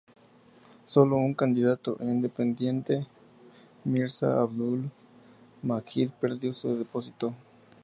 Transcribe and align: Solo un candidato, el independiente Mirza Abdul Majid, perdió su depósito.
Solo 0.87 1.17
un 1.17 1.35
candidato, 1.35 1.95
el 1.99 2.09
independiente 2.09 3.05
Mirza 3.83 4.41
Abdul 4.41 4.89
Majid, 5.61 6.09
perdió 6.19 6.55
su 6.55 6.75
depósito. 6.75 7.35